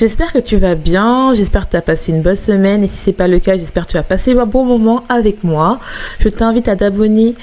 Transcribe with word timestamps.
J'espère 0.00 0.32
que 0.32 0.38
tu 0.38 0.56
vas 0.56 0.76
bien, 0.76 1.34
j'espère 1.34 1.66
que 1.66 1.72
tu 1.72 1.76
as 1.76 1.82
passé 1.82 2.10
une 2.10 2.22
bonne 2.22 2.34
semaine 2.34 2.82
et 2.82 2.86
si 2.86 2.96
c'est 2.96 3.12
pas 3.12 3.28
le 3.28 3.38
cas, 3.38 3.58
j'espère 3.58 3.86
que 3.86 3.90
tu 3.90 3.96
as 3.98 4.02
passé 4.02 4.32
un 4.32 4.46
bon 4.46 4.64
moment 4.64 5.04
avec 5.10 5.44
moi. 5.44 5.78
Je 6.20 6.30
t'invite 6.30 6.68
à 6.68 6.76
t'abonner 6.76 7.34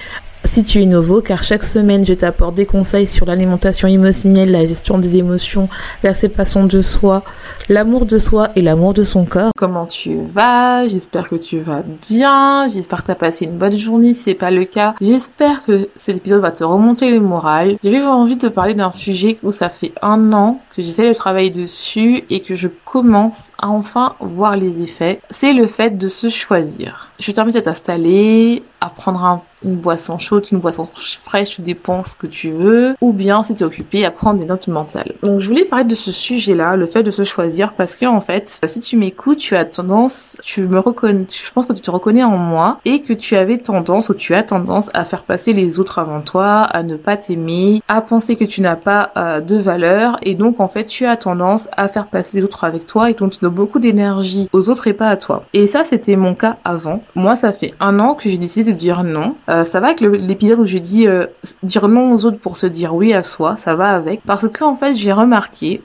si 0.44 0.64
tu 0.64 0.82
es 0.82 0.86
nouveau, 0.86 1.22
car 1.22 1.44
chaque 1.44 1.64
semaine, 1.64 2.06
je 2.06 2.14
t'apporte 2.14 2.56
des 2.56 2.66
conseils 2.66 3.08
sur 3.08 3.26
l'alimentation 3.26 3.88
émotionnelle, 3.88 4.52
la 4.52 4.66
gestion 4.66 4.98
des 4.98 5.18
émotions, 5.18 5.68
la 6.04 6.14
séparation 6.14 6.66
de 6.66 6.82
soi, 6.82 7.24
l'amour 7.70 8.06
de 8.06 8.18
soi 8.18 8.50
et 8.56 8.62
l'amour 8.62 8.94
de 8.94 9.04
son 9.04 9.26
corps. 9.26 9.52
Comment 9.56 9.86
tu 9.86 10.18
vas? 10.34 10.88
J'espère 10.88 11.28
que 11.28 11.36
tu 11.36 11.60
vas 11.60 11.84
bien. 12.10 12.68
J'espère 12.68 13.02
que 13.02 13.06
tu 13.08 13.12
as 13.12 13.16
passé 13.16 13.46
une 13.46 13.58
bonne 13.58 13.78
journée. 13.78 14.14
Si 14.14 14.24
c'est 14.24 14.34
pas 14.34 14.52
le 14.52 14.66
cas, 14.66 14.96
j'espère 15.02 15.64
que 15.64 15.90
cet 15.96 16.18
épisode 16.18 16.42
va 16.42 16.52
te 16.52 16.64
remonter 16.64 17.12
le 17.12 17.20
moral. 17.20 17.78
J'avais 17.84 18.02
envie 18.04 18.36
de 18.36 18.42
te 18.42 18.48
parler 18.48 18.74
d'un 18.74 18.92
sujet 18.92 19.38
où 19.44 19.52
ça 19.52 19.70
fait 19.70 19.92
un 20.02 20.34
an 20.34 20.62
que 20.76 20.82
j'essaie 20.82 21.08
de 21.08 21.14
travailler 21.14 21.50
dessus 21.50 22.24
et 22.30 22.40
que 22.40 22.56
je 22.56 22.68
commence 22.86 23.52
à 23.60 23.70
enfin 23.70 24.16
voir 24.20 24.56
les 24.56 24.82
effets. 24.82 25.20
C'est 25.30 25.54
le 25.54 25.66
fait 25.66 25.98
de 25.98 26.08
se 26.08 26.30
choisir. 26.30 27.12
Je 27.20 27.32
t'invite 27.32 27.56
à 27.56 27.62
t'installer, 27.62 28.64
à 28.80 28.90
prendre 28.90 29.26
un 29.26 29.42
une 29.64 29.76
boisson 29.76 30.18
chaude, 30.18 30.46
une 30.52 30.60
boisson 30.60 30.88
fraîche, 30.94 31.50
tu 31.52 31.62
dépends 31.62 32.04
ce 32.04 32.16
que 32.16 32.28
tu 32.28 32.52
veux, 32.52 32.96
ou 33.02 33.14
bien 33.14 33.44
si 33.44 33.56
tu 33.56 33.64
occupé 33.64 34.06
à 34.06 34.12
prendre 34.12 34.40
des 34.40 34.46
notes 34.46 34.68
mentales. 34.68 35.14
Donc 35.24 35.40
je 35.40 35.48
voulais 35.48 35.66
parler 35.66 35.86
de 35.86 35.96
ce 35.96 36.12
sujet-là, 36.12 36.76
le 36.76 36.86
fait 36.86 37.04
de 37.04 37.12
se 37.12 37.24
choisir, 37.24 37.74
parce 37.74 37.96
que 37.96 38.06
en 38.06 38.20
fait, 38.20 38.60
si 38.66 38.80
tu 38.80 38.98
m'écoutes, 38.98 39.40
tu 39.40 39.56
as 39.56 39.66
tendance, 39.66 40.38
tu 40.44 40.62
me 40.68 40.80
reconnais, 40.80 41.26
je 41.30 41.52
pense 41.52 41.66
que 41.66 41.74
tu 41.74 41.82
te 41.82 41.92
reconnais 41.92 42.24
en 42.24 42.38
moi, 42.38 42.80
et 42.86 43.02
que 43.02 43.14
tu 43.14 43.36
avais 43.36 43.58
tendance, 43.58 44.10
ou 44.10 44.14
tu 44.14 44.34
as 44.36 44.44
tendance 44.44 44.90
à 44.94 45.06
faire 45.06 45.24
passer 45.24 45.54
les 45.54 45.80
autres 45.80 46.00
avant 46.00 46.22
toi, 46.22 46.62
à 46.62 46.84
ne 46.84 46.96
pas 46.96 47.18
t'aimer, 47.18 47.82
à 47.88 48.02
penser 48.02 48.36
que 48.36 48.46
tu 48.46 48.62
n'as 48.62 48.76
pas 48.76 49.12
euh, 49.18 49.42
de 49.42 49.58
valeur, 49.58 50.18
et 50.22 50.36
donc 50.36 50.60
en 50.60 50.68
fait, 50.68 50.86
tu 50.86 51.06
as 51.06 51.18
tendance 51.18 51.70
à 51.76 51.88
faire 51.88 52.08
passer 52.08 52.38
les 52.38 52.44
autres 52.44 52.64
avec 52.64 52.86
toi, 52.86 53.10
et 53.10 53.14
donc 53.14 53.34
tu 53.34 53.40
donnes 53.40 53.54
beaucoup 53.54 53.80
d'énergie 53.80 54.50
aux 54.54 54.70
autres 54.70 54.88
et 54.88 54.94
pas 54.94 55.10
à 55.10 55.18
toi. 55.18 55.44
Et 55.54 55.68
ça, 55.68 55.84
c'était 55.84 56.16
mon 56.16 56.36
cas 56.36 56.58
avant. 56.64 57.02
Moi, 57.16 57.36
ça 57.36 57.52
fait 57.52 57.74
un 57.80 58.00
an 58.00 58.14
que 58.16 58.30
j'ai 58.30 58.38
décidé 58.38 58.72
de 58.72 58.76
dire 58.76 59.04
non. 59.04 59.36
Euh, 59.50 59.64
ça 59.64 59.80
va 59.80 59.88
avec 59.88 60.02
l'épisode 60.02 60.60
où 60.60 60.66
j'ai 60.66 60.80
dit 60.80 61.08
euh, 61.08 61.26
dire 61.64 61.88
non 61.88 62.12
aux 62.14 62.26
autres 62.26 62.40
pour 62.40 62.58
se 62.58 62.68
dire 62.68 62.94
oui 62.94 63.14
à 63.14 63.24
soi, 63.24 63.56
ça 63.56 63.76
va 63.76 63.96
avec. 63.96 64.22
Parce 64.26 64.48
que 64.50 64.64
en 64.64 64.76
fait, 64.76 64.94
j'ai 64.94 65.14
remarqué 65.14 65.82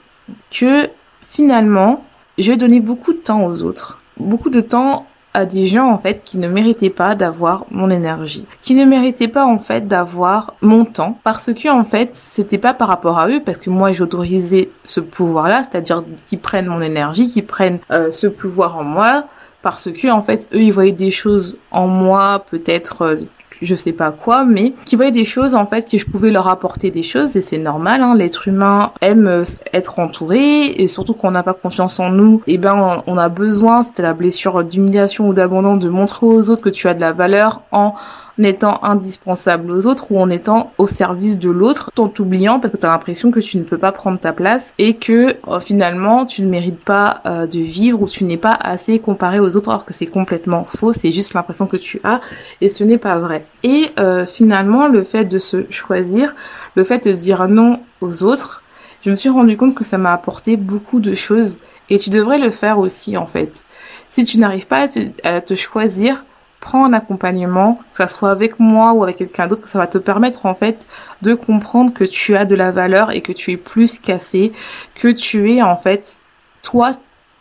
que 0.51 0.89
finalement, 1.21 2.03
je 2.37 2.53
donné 2.53 2.79
beaucoup 2.79 3.13
de 3.13 3.19
temps 3.19 3.45
aux 3.45 3.63
autres. 3.63 3.99
Beaucoup 4.17 4.49
de 4.49 4.61
temps 4.61 5.05
à 5.33 5.45
des 5.45 5.65
gens 5.65 5.89
en 5.89 5.97
fait 5.97 6.23
qui 6.23 6.37
ne 6.37 6.47
méritaient 6.47 6.91
pas 6.91 7.15
d'avoir 7.15 7.65
mon 7.71 7.89
énergie, 7.89 8.45
qui 8.61 8.75
ne 8.75 8.85
méritaient 8.85 9.27
pas 9.27 9.45
en 9.45 9.57
fait 9.57 9.87
d'avoir 9.87 10.53
mon 10.61 10.85
temps 10.85 11.17
parce 11.23 11.51
que 11.53 11.69
en 11.69 11.83
fait 11.83 12.11
c'était 12.13 12.59
pas 12.59 12.73
par 12.73 12.87
rapport 12.87 13.17
à 13.17 13.27
eux 13.29 13.41
parce 13.43 13.57
que 13.57 13.69
moi 13.69 13.91
j'autorisais 13.93 14.69
ce 14.85 14.99
pouvoir 14.99 15.47
là, 15.47 15.63
c'est-à-dire 15.63 16.03
qu'ils 16.27 16.39
prennent 16.39 16.67
mon 16.67 16.81
énergie, 16.81 17.27
qu'ils 17.27 17.45
prennent 17.45 17.79
euh, 17.91 18.11
ce 18.11 18.27
pouvoir 18.27 18.77
en 18.77 18.83
moi 18.83 19.25
parce 19.63 19.91
que 19.91 20.11
en 20.11 20.21
fait 20.21 20.47
eux 20.53 20.61
ils 20.61 20.71
voyaient 20.71 20.91
des 20.91 21.11
choses 21.11 21.57
en 21.71 21.87
moi 21.87 22.43
peut-être 22.51 23.01
euh, 23.01 23.15
je 23.61 23.75
sais 23.75 23.93
pas 23.93 24.11
quoi, 24.11 24.45
mais 24.45 24.73
qui 24.85 24.95
voyaient 24.95 25.11
des 25.11 25.25
choses 25.25 25.55
en 25.55 25.65
fait 25.65 25.89
que 25.89 25.97
je 25.97 26.05
pouvais 26.05 26.31
leur 26.31 26.47
apporter 26.47 26.91
des 26.91 27.03
choses 27.03 27.35
et 27.35 27.41
c'est 27.41 27.57
normal. 27.57 28.01
Hein, 28.01 28.15
L'être 28.15 28.47
humain 28.47 28.91
aime 29.01 29.27
euh, 29.27 29.43
être 29.73 29.99
entouré 29.99 30.67
et 30.67 30.87
surtout 30.87 31.13
qu'on 31.13 31.31
n'a 31.31 31.43
pas 31.43 31.53
confiance 31.53 31.99
en 31.99 32.09
nous, 32.09 32.41
et 32.47 32.55
eh 32.55 32.57
ben 32.57 33.03
on 33.07 33.17
a 33.17 33.29
besoin, 33.29 33.83
c'était 33.83 34.03
la 34.03 34.13
blessure 34.13 34.63
d'humiliation 34.63 35.27
ou 35.27 35.33
d'abandon, 35.33 35.77
de 35.77 35.89
montrer 35.89 36.25
aux 36.25 36.49
autres 36.49 36.63
que 36.63 36.69
tu 36.69 36.87
as 36.87 36.93
de 36.93 37.01
la 37.01 37.11
valeur 37.11 37.61
en 37.71 37.93
en 38.39 38.43
étant 38.43 38.83
indispensable 38.83 39.71
aux 39.71 39.87
autres 39.87 40.11
ou 40.11 40.19
en 40.19 40.29
étant 40.29 40.71
au 40.77 40.87
service 40.87 41.37
de 41.37 41.49
l'autre, 41.49 41.91
en 41.97 42.07
t'oubliant 42.07 42.59
parce 42.59 42.73
que 42.73 42.77
tu 42.77 42.85
as 42.85 42.89
l'impression 42.89 43.31
que 43.31 43.39
tu 43.39 43.57
ne 43.57 43.63
peux 43.63 43.77
pas 43.77 43.91
prendre 43.91 44.19
ta 44.19 44.33
place 44.33 44.73
et 44.77 44.95
que 44.95 45.35
euh, 45.47 45.59
finalement 45.59 46.25
tu 46.25 46.41
ne 46.41 46.49
mérites 46.49 46.83
pas 46.83 47.21
euh, 47.25 47.47
de 47.47 47.59
vivre 47.59 48.01
ou 48.01 48.07
tu 48.07 48.23
n'es 48.23 48.37
pas 48.37 48.53
assez 48.53 48.99
comparé 48.99 49.39
aux 49.39 49.55
autres 49.55 49.69
alors 49.69 49.85
que 49.85 49.93
c'est 49.93 50.07
complètement 50.07 50.63
faux, 50.63 50.93
c'est 50.93 51.11
juste 51.11 51.33
l'impression 51.33 51.67
que 51.67 51.77
tu 51.77 51.99
as 52.03 52.21
et 52.61 52.69
ce 52.69 52.83
n'est 52.83 52.97
pas 52.97 53.17
vrai. 53.17 53.45
Et 53.63 53.91
euh, 53.99 54.25
finalement 54.25 54.87
le 54.87 55.03
fait 55.03 55.25
de 55.25 55.39
se 55.39 55.69
choisir, 55.69 56.35
le 56.75 56.83
fait 56.83 57.07
de 57.07 57.13
dire 57.13 57.47
non 57.47 57.79
aux 58.01 58.23
autres, 58.23 58.63
je 59.03 59.09
me 59.09 59.15
suis 59.15 59.29
rendu 59.29 59.57
compte 59.57 59.75
que 59.75 59.83
ça 59.83 59.97
m'a 59.97 60.13
apporté 60.13 60.55
beaucoup 60.55 60.99
de 60.99 61.13
choses 61.13 61.59
et 61.89 61.99
tu 61.99 62.09
devrais 62.09 62.39
le 62.39 62.49
faire 62.49 62.79
aussi 62.79 63.17
en 63.17 63.25
fait. 63.25 63.63
Si 64.07 64.23
tu 64.23 64.37
n'arrives 64.37 64.67
pas 64.67 64.85
à 65.23 65.41
te 65.41 65.55
choisir, 65.55 66.23
prends 66.63 66.85
un 66.85 66.93
accompagnement, 66.93 67.75
que 67.91 67.97
ça 67.97 68.07
soit 68.07 68.31
avec 68.31 68.57
moi 68.57 68.93
ou 68.93 69.03
avec 69.03 69.17
quelqu'un 69.17 69.47
d'autre, 69.47 69.63
que 69.63 69.67
ça 69.67 69.79
va 69.79 69.87
te 69.87 69.97
permettre 69.97 70.45
en 70.45 70.55
fait 70.55 70.87
de 71.21 71.33
comprendre 71.33 71.93
que 71.93 72.05
tu 72.05 72.37
as 72.37 72.45
de 72.45 72.55
la 72.55 72.71
valeur 72.71 73.11
et 73.11 73.19
que 73.19 73.33
tu 73.33 73.51
es 73.51 73.57
plus 73.57 73.99
cassé, 73.99 74.53
que 74.95 75.09
tu 75.09 75.51
es 75.51 75.61
en 75.61 75.75
fait 75.75 76.19
toi, 76.61 76.91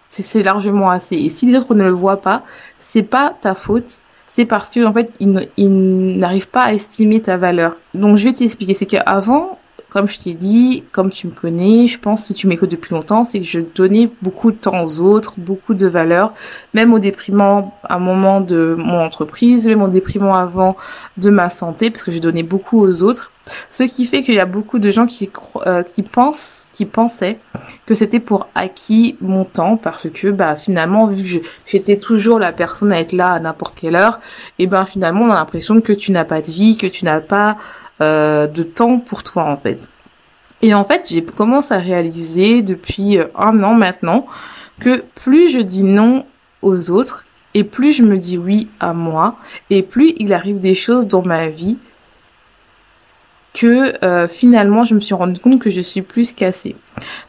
c'est 0.09 0.43
largement 0.43 0.91
assez. 0.91 1.17
Et 1.17 1.29
si 1.29 1.47
les 1.47 1.55
autres 1.57 1.77
ne 1.77 1.85
le 1.85 1.93
voient 1.93 2.21
pas, 2.21 2.43
c'est 2.77 3.05
pas 3.05 3.33
ta 3.41 3.55
faute. 3.55 4.01
C'est 4.27 4.45
parce 4.45 4.71
que 4.71 4.85
en 4.85 4.93
fait 4.93 5.13
ils 5.21 6.19
n'arrivent 6.19 6.49
pas 6.49 6.65
à 6.65 6.73
estimer 6.73 7.23
ta 7.23 7.37
valeur. 7.37 7.77
Donc 7.95 8.17
je 8.17 8.25
vais 8.25 8.33
t'expliquer. 8.33 8.75
C'est 8.75 8.87
qu'avant, 8.87 9.59
comme 9.93 10.07
je 10.07 10.19
t'ai 10.19 10.33
dit, 10.33 10.85
comme 10.91 11.11
tu 11.11 11.27
me 11.27 11.33
connais, 11.33 11.87
je 11.87 11.99
pense 11.99 12.25
si 12.25 12.33
tu 12.33 12.47
m'écoutes 12.47 12.71
depuis 12.71 12.95
longtemps, 12.95 13.25
c'est 13.25 13.41
que 13.41 13.45
je 13.45 13.61
donnais 13.61 14.11
beaucoup 14.23 14.51
de 14.51 14.57
temps 14.57 14.85
aux 14.85 15.01
autres, 15.01 15.35
beaucoup 15.37 15.75
de 15.75 15.87
valeur, 15.87 16.33
même 16.73 16.95
au 16.95 16.99
déprimant 16.99 17.75
à 17.85 17.97
un 17.97 17.99
moment 17.99 18.41
de 18.41 18.75
mon 18.79 19.05
entreprise, 19.05 19.67
même 19.67 19.83
au 19.83 19.89
déprimant 19.89 20.35
avant 20.35 20.79
de 21.19 21.29
ma 21.29 21.51
santé, 21.51 21.91
parce 21.91 22.05
que 22.05 22.11
je 22.11 22.21
donnais 22.21 22.43
beaucoup 22.43 22.81
aux 22.81 23.03
autres. 23.03 23.33
Ce 23.69 23.83
qui 23.83 24.07
fait 24.07 24.23
qu'il 24.23 24.33
y 24.33 24.41
a 24.41 24.47
beaucoup 24.47 24.79
de 24.79 24.91
gens 24.91 25.05
qui, 25.05 25.29
euh, 25.67 25.83
qui 25.83 26.03
pensent, 26.03 26.62
qui 26.73 26.87
pensaient 26.87 27.39
que 27.87 27.95
c'était 27.95 28.21
pour 28.21 28.49
acquis 28.55 29.17
mon 29.21 29.45
temps 29.45 29.77
parce 29.77 30.09
que 30.11 30.29
bah 30.29 30.57
finalement 30.57 31.07
vu 31.07 31.23
que 31.23 31.47
j'étais 31.67 31.99
toujours 31.99 32.39
la 32.39 32.53
personne 32.53 32.93
à 32.93 33.01
être 33.01 33.13
là 33.13 33.33
à 33.33 33.41
n'importe 33.41 33.75
quelle 33.75 33.97
heure, 33.97 34.21
et 34.59 34.67
ben 34.67 34.85
finalement 34.85 35.25
on 35.25 35.31
a 35.31 35.35
l'impression 35.35 35.81
que 35.81 35.93
tu 35.93 36.13
n'as 36.13 36.25
pas 36.25 36.41
de 36.41 36.51
vie, 36.51 36.77
que 36.77 36.87
tu 36.87 37.05
n'as 37.05 37.21
pas 37.21 37.57
euh, 38.01 38.47
de 38.47 38.63
temps 38.63 38.99
pour 38.99 39.23
toi 39.23 39.45
en 39.45 39.57
fait. 39.57 39.89
Et 40.63 40.75
en 40.75 40.85
fait 40.85 41.07
j'ai 41.09 41.25
commencé 41.25 41.75
à 41.75 41.79
réaliser 41.79 42.63
depuis 42.63 43.19
euh, 43.19 43.27
un 43.37 43.63
an 43.63 43.75
maintenant 43.75 44.27
que 44.81 45.05
plus 45.15 45.51
je 45.51 45.59
dis 45.59 45.85
non 45.85 46.25
aux 46.63 46.91
autres 46.91 47.25
et 47.55 47.65
plus 47.65 47.93
je 47.93 48.03
me 48.03 48.17
dis 48.17 48.39
oui 48.39 48.69
à 48.81 48.95
moi 48.95 49.37
et 49.71 49.83
plus 49.83 50.15
il 50.19 50.33
arrive 50.33 50.59
des 50.59 50.75
choses 50.75 51.07
dans 51.07 51.23
ma 51.23 51.49
vie 51.49 51.79
que 53.55 54.05
euh, 54.05 54.27
finalement 54.27 54.85
je 54.85 54.95
me 54.95 55.01
suis 55.01 55.15
rendu 55.15 55.39
compte 55.41 55.61
que 55.61 55.71
je 55.71 55.81
suis 55.81 56.03
plus 56.03 56.33
cassée. 56.33 56.77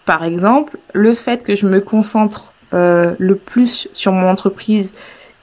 Par 0.05 0.23
exemple, 0.23 0.77
le 0.93 1.13
fait 1.13 1.43
que 1.43 1.55
je 1.55 1.67
me 1.67 1.79
concentre 1.81 2.53
euh, 2.73 3.15
le 3.19 3.35
plus 3.35 3.87
sur 3.93 4.11
mon 4.13 4.27
entreprise 4.27 4.93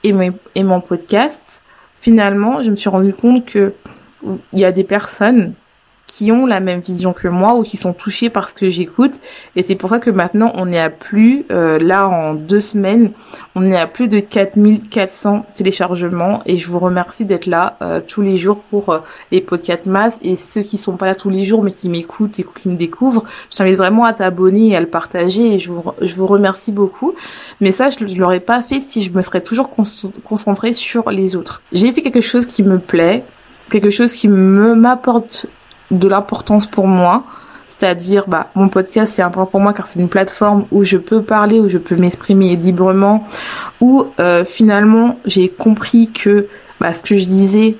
et, 0.03 0.13
et 0.55 0.63
mon 0.63 0.81
podcast, 0.81 1.63
finalement, 1.95 2.61
je 2.61 2.71
me 2.71 2.75
suis 2.75 2.89
rendu 2.89 3.13
compte 3.13 3.45
que 3.45 3.73
il 4.53 4.59
y 4.59 4.65
a 4.65 4.71
des 4.71 4.83
personnes 4.83 5.53
qui 6.11 6.29
ont 6.29 6.45
la 6.45 6.59
même 6.59 6.81
vision 6.81 7.13
que 7.13 7.29
moi 7.29 7.55
ou 7.55 7.63
qui 7.63 7.77
sont 7.77 7.93
touchés 7.93 8.29
par 8.29 8.49
ce 8.49 8.53
que 8.53 8.69
j'écoute. 8.69 9.13
Et 9.55 9.61
c'est 9.61 9.75
pour 9.75 9.89
ça 9.91 9.99
que 9.99 10.09
maintenant, 10.09 10.51
on 10.55 10.69
est 10.69 10.79
à 10.79 10.89
plus, 10.89 11.45
euh, 11.53 11.79
là, 11.79 12.09
en 12.09 12.33
deux 12.33 12.59
semaines, 12.59 13.11
on 13.55 13.63
est 13.71 13.77
à 13.77 13.87
plus 13.87 14.09
de 14.09 14.19
4400 14.19 15.45
téléchargements. 15.55 16.41
Et 16.45 16.57
je 16.57 16.67
vous 16.67 16.79
remercie 16.79 17.23
d'être 17.23 17.45
là 17.45 17.77
euh, 17.81 18.01
tous 18.05 18.21
les 18.21 18.35
jours 18.35 18.57
pour 18.57 18.89
euh, 18.89 18.99
les 19.31 19.39
podcasts 19.39 19.85
masse. 19.85 20.19
Et 20.21 20.35
ceux 20.35 20.63
qui 20.63 20.77
sont 20.77 20.97
pas 20.97 21.05
là 21.05 21.15
tous 21.15 21.29
les 21.29 21.45
jours, 21.45 21.63
mais 21.63 21.71
qui 21.71 21.87
m'écoutent 21.87 22.37
et 22.41 22.45
qui 22.57 22.67
me 22.67 22.75
découvrent, 22.75 23.23
je 23.49 23.55
t'invite 23.55 23.77
vraiment 23.77 24.03
à 24.03 24.11
t'abonner 24.11 24.67
et 24.67 24.75
à 24.75 24.81
le 24.81 24.87
partager. 24.87 25.53
Et 25.53 25.59
je 25.59 25.71
vous, 25.71 25.81
je 26.01 26.13
vous 26.13 26.27
remercie 26.27 26.73
beaucoup. 26.73 27.13
Mais 27.61 27.71
ça, 27.71 27.87
je, 27.89 28.05
je 28.05 28.17
l'aurais 28.17 28.41
pas 28.41 28.61
fait 28.61 28.81
si 28.81 29.01
je 29.01 29.13
me 29.13 29.21
serais 29.21 29.41
toujours 29.41 29.69
concentrée 30.25 30.73
sur 30.73 31.09
les 31.09 31.37
autres. 31.37 31.61
J'ai 31.71 31.89
fait 31.93 32.01
quelque 32.01 32.19
chose 32.19 32.45
qui 32.45 32.63
me 32.63 32.79
plaît 32.79 33.23
quelque 33.69 33.89
chose 33.89 34.13
qui 34.13 34.27
me 34.27 34.75
m'apporte 34.75 35.47
de 35.91 36.07
l'importance 36.07 36.65
pour 36.65 36.87
moi. 36.87 37.23
C'est-à-dire, 37.67 38.25
bah, 38.27 38.49
mon 38.55 38.67
podcast, 38.67 39.13
c'est 39.13 39.21
important 39.21 39.51
pour 39.51 39.59
moi 39.61 39.73
car 39.73 39.87
c'est 39.87 39.99
une 39.99 40.09
plateforme 40.09 40.65
où 40.71 40.83
je 40.83 40.97
peux 40.97 41.21
parler, 41.21 41.59
où 41.59 41.67
je 41.67 41.77
peux 41.77 41.95
m'exprimer 41.95 42.55
librement, 42.55 43.25
où 43.79 44.07
euh, 44.19 44.43
finalement 44.43 45.17
j'ai 45.25 45.47
compris 45.47 46.11
que 46.11 46.47
bah, 46.81 46.93
ce 46.93 47.01
que 47.01 47.15
je 47.15 47.25
disais, 47.25 47.77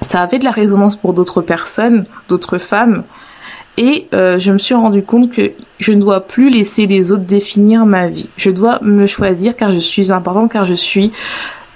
ça 0.00 0.22
avait 0.22 0.38
de 0.38 0.44
la 0.44 0.50
résonance 0.52 0.94
pour 0.94 1.12
d'autres 1.12 1.42
personnes, 1.42 2.04
d'autres 2.28 2.58
femmes. 2.58 3.02
Et 3.76 4.08
euh, 4.14 4.38
je 4.38 4.52
me 4.52 4.58
suis 4.58 4.74
rendu 4.74 5.02
compte 5.02 5.30
que 5.30 5.52
je 5.78 5.92
ne 5.92 6.00
dois 6.00 6.20
plus 6.20 6.50
laisser 6.50 6.86
les 6.86 7.12
autres 7.12 7.24
définir 7.24 7.86
ma 7.86 8.08
vie. 8.08 8.28
Je 8.36 8.50
dois 8.50 8.78
me 8.82 9.06
choisir 9.06 9.56
car 9.56 9.72
je 9.72 9.78
suis 9.78 10.12
importante, 10.12 10.52
car 10.52 10.66
je 10.66 10.74
suis 10.74 11.12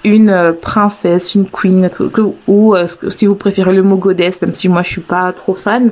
une 0.05 0.29
euh, 0.29 0.53
princesse, 0.53 1.35
une 1.35 1.49
queen, 1.49 1.89
ou 2.47 2.75
euh, 2.75 2.87
si 3.09 3.25
vous 3.25 3.35
préférez 3.35 3.73
le 3.73 3.83
mot 3.83 3.97
goddess, 3.97 4.41
même 4.41 4.53
si 4.53 4.69
moi 4.69 4.83
je 4.83 4.89
suis 4.89 5.01
pas 5.01 5.33
trop 5.33 5.55
fan. 5.55 5.91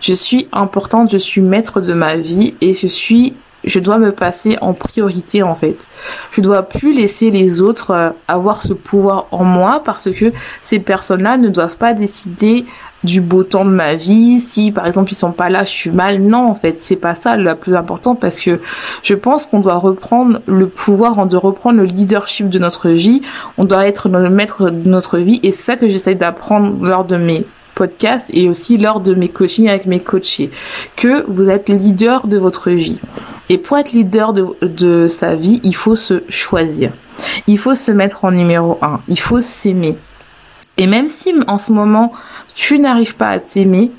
Je 0.00 0.14
suis 0.14 0.48
importante, 0.52 1.10
je 1.12 1.18
suis 1.18 1.42
maître 1.42 1.80
de 1.80 1.92
ma 1.92 2.16
vie 2.16 2.54
et 2.60 2.72
je 2.72 2.86
suis 2.86 3.34
je 3.64 3.78
dois 3.78 3.98
me 3.98 4.12
passer 4.12 4.58
en 4.60 4.72
priorité 4.74 5.42
en 5.42 5.54
fait. 5.54 5.86
Je 6.32 6.40
dois 6.40 6.62
plus 6.62 6.92
laisser 6.94 7.30
les 7.30 7.60
autres 7.60 7.90
euh, 7.92 8.10
avoir 8.28 8.62
ce 8.62 8.72
pouvoir 8.72 9.26
en 9.30 9.44
moi 9.44 9.82
parce 9.84 10.10
que 10.10 10.32
ces 10.62 10.78
personnes-là 10.78 11.36
ne 11.36 11.48
doivent 11.48 11.76
pas 11.76 11.94
décider 11.94 12.64
du 13.04 13.20
beau 13.20 13.42
temps 13.42 13.64
de 13.64 13.70
ma 13.70 13.94
vie. 13.94 14.38
Si 14.38 14.72
par 14.72 14.86
exemple 14.86 15.12
ils 15.12 15.16
sont 15.16 15.32
pas 15.32 15.48
là, 15.48 15.64
je 15.64 15.70
suis 15.70 15.90
mal. 15.90 16.20
Non, 16.20 16.48
en 16.48 16.54
fait, 16.54 16.82
c'est 16.82 16.96
pas 16.96 17.14
ça 17.14 17.36
le 17.36 17.54
plus 17.54 17.74
important 17.74 18.14
parce 18.14 18.40
que 18.40 18.60
je 19.02 19.14
pense 19.14 19.46
qu'on 19.46 19.60
doit 19.60 19.76
reprendre 19.76 20.40
le 20.46 20.68
pouvoir, 20.68 21.18
on 21.18 21.26
doit 21.26 21.40
reprendre 21.40 21.78
le 21.78 21.84
leadership 21.84 22.48
de 22.48 22.58
notre 22.58 22.90
vie. 22.90 23.22
On 23.58 23.64
doit 23.64 23.86
être 23.86 24.08
le 24.08 24.30
maître 24.30 24.70
de 24.70 24.88
notre 24.88 25.18
vie 25.18 25.40
et 25.42 25.52
c'est 25.52 25.62
ça 25.62 25.76
que 25.76 25.88
j'essaie 25.88 26.14
d'apprendre 26.14 26.84
lors 26.84 27.04
de 27.04 27.16
mes 27.16 27.46
podcast 27.74 28.30
et 28.32 28.48
aussi 28.48 28.78
lors 28.78 29.00
de 29.00 29.14
mes 29.14 29.28
coachings 29.28 29.68
avec 29.68 29.86
mes 29.86 30.00
coachés, 30.00 30.50
que 30.96 31.24
vous 31.30 31.48
êtes 31.48 31.68
leader 31.68 32.26
de 32.26 32.38
votre 32.38 32.70
vie. 32.70 33.00
Et 33.52 33.58
pour 33.58 33.76
être 33.76 33.92
leader 33.92 34.32
de, 34.32 34.46
de 34.62 35.08
sa 35.08 35.34
vie, 35.34 35.60
il 35.62 35.76
faut 35.76 35.94
se 35.94 36.22
choisir. 36.30 36.90
Il 37.46 37.58
faut 37.58 37.74
se 37.74 37.92
mettre 37.92 38.24
en 38.24 38.30
numéro 38.30 38.78
un. 38.80 39.02
Il 39.08 39.20
faut 39.20 39.42
s'aimer. 39.42 39.98
Et 40.78 40.86
même 40.86 41.06
si 41.06 41.34
en 41.46 41.58
ce 41.58 41.70
moment, 41.70 42.12
tu 42.54 42.78
n'arrives 42.78 43.14
pas 43.14 43.28
à 43.28 43.40
t'aimer, 43.40 43.92